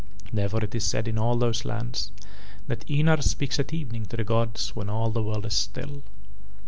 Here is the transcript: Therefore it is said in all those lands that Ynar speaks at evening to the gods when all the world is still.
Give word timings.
Therefore 0.33 0.63
it 0.63 0.73
is 0.73 0.83
said 0.83 1.07
in 1.07 1.19
all 1.19 1.37
those 1.37 1.63
lands 1.63 2.11
that 2.67 2.83
Ynar 2.87 3.21
speaks 3.21 3.59
at 3.59 3.71
evening 3.71 4.07
to 4.07 4.17
the 4.17 4.23
gods 4.23 4.75
when 4.75 4.89
all 4.89 5.11
the 5.11 5.21
world 5.21 5.45
is 5.45 5.53
still. 5.53 6.01